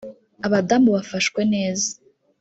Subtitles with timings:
[0.45, 1.89] abadamu bafashwe neza